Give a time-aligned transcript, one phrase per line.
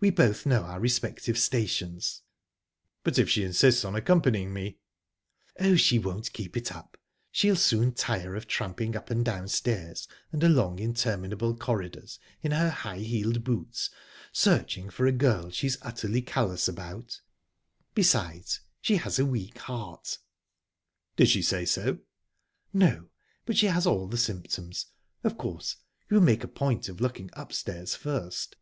[0.00, 2.20] We both know our respective stations."
[3.04, 4.76] "But if she insists on accompanying me...?"
[5.58, 6.98] "Oh, she won't keep it up;
[7.32, 12.68] she'll soon tire of tramping up and down stairs, and along interminable corridors, in her
[12.68, 13.88] high heeled boots
[14.30, 17.22] searching for a girl she's utterly callous about.
[17.94, 20.18] Besides, she has a weak heart..."
[21.16, 22.00] "Did she say so?"
[22.74, 23.08] "No,
[23.46, 25.76] but she has all the symptoms...Of course,
[26.10, 28.56] you'll make a point of looking upstairs first."